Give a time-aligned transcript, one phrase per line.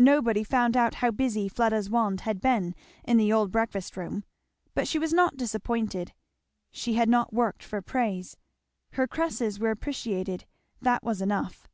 [0.00, 2.74] Nobody found out how busy Fleda's wand had been
[3.04, 4.24] in the old breakfast room.
[4.74, 6.12] But she was not disappointed;
[6.72, 8.36] she had not worked for praise.
[8.94, 10.46] Her cresses were appreciated;
[10.80, 11.68] that was enough.